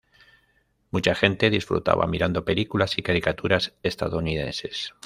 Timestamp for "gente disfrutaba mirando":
1.13-2.43